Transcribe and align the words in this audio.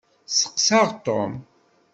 Steqseɣ 0.29 0.87
Tom. 1.05 1.33